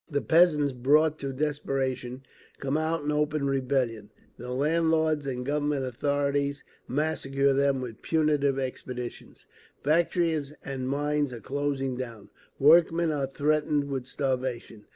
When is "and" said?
5.27-5.45, 10.65-10.89